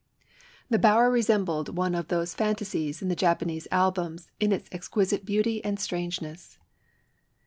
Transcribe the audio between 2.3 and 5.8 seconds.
fantasies in the Japanese albums in its exquisite beauty and